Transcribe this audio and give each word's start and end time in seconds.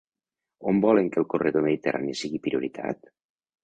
On 0.71 0.79
volen 0.85 1.11
que 1.15 1.23
el 1.23 1.29
corredor 1.35 1.67
mediterrani 1.69 2.19
sigui 2.25 2.45
prioritat? 2.51 3.17